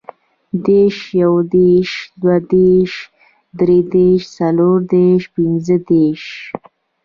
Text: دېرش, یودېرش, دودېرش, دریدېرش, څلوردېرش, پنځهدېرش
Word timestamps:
دېرش, 0.65 0.99
یودېرش, 1.21 1.91
دودېرش, 2.21 2.93
دریدېرش, 3.57 4.23
څلوردېرش, 4.35 5.23
پنځهدېرش 5.35 6.23